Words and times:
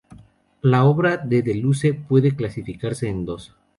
La 0.61 0.83
obra 0.85 1.17
de 1.17 1.43
Deleuze 1.43 1.93
puede 1.93 2.35
clasificarse 2.35 3.07
en 3.07 3.23
dos. 3.23 3.53